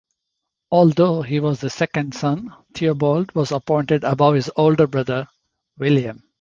Although 0.71 1.21
he 1.21 1.39
was 1.39 1.59
the 1.61 1.69
second 1.69 2.15
son, 2.15 2.51
Theobald 2.73 3.35
was 3.35 3.51
appointed 3.51 4.03
above 4.03 4.33
his 4.33 4.49
older 4.55 4.87
brother 4.87 5.27
William. 5.77 6.23